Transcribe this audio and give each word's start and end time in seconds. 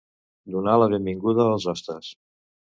Donar 0.55 0.77
la 0.79 0.87
benvinguda 0.95 1.47
als 1.53 1.71
hostes. 1.75 2.13